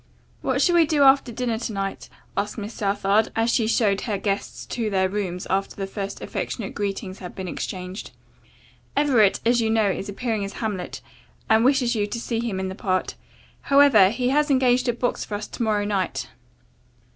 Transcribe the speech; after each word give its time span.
"What 0.41 0.63
shall 0.63 0.73
we 0.73 0.87
do 0.87 1.03
after 1.03 1.31
dinner 1.31 1.59
to 1.59 1.73
night?" 1.73 2.09
asked 2.35 2.57
Miss 2.57 2.73
Southard, 2.73 3.31
as 3.35 3.51
she 3.51 3.67
showed 3.67 4.01
her 4.01 4.17
guests 4.17 4.65
to 4.65 4.89
their 4.89 5.07
rooms 5.07 5.45
after 5.47 5.75
the 5.75 5.85
first 5.85 6.21
affectionate 6.23 6.73
greetings 6.73 7.19
had 7.19 7.35
been 7.35 7.47
exchanged. 7.47 8.09
"Everett, 8.97 9.41
as 9.45 9.61
you 9.61 9.69
know, 9.69 9.91
is 9.91 10.09
appearing 10.09 10.43
as 10.43 10.53
Hamlet, 10.53 11.01
and 11.47 11.63
wishes 11.63 11.93
you 11.93 12.07
to 12.07 12.19
see 12.19 12.39
him 12.39 12.59
in 12.59 12.67
the 12.67 12.73
part. 12.73 13.13
However, 13.69 14.09
he 14.09 14.29
has 14.29 14.49
engaged 14.49 14.89
a 14.89 14.93
box 14.93 15.23
for 15.23 15.35
us 15.35 15.45
for 15.45 15.53
to 15.57 15.61
morrow 15.61 15.85
night. 15.85 16.29